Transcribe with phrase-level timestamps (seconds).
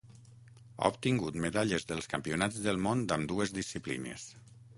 [0.79, 4.27] Ha obtingut medalles dels campionats del món d'ambdues disciplines.